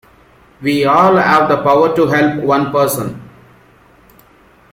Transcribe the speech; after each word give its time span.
We 0.63 0.83
all 0.83 1.15
have 1.17 1.47
the 1.47 1.61
power 1.61 1.95
to 1.95 2.07
help 2.07 2.43
one 2.43 2.71
person. 2.71 3.21